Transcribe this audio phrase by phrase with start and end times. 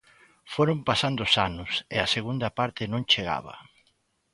[0.53, 3.55] Foron pasando os anos, e a segunda parte non chegaba.